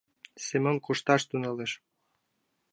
Семон 0.45 0.77
кушташ 0.85 1.21
тӱҥалеш. 1.29 1.71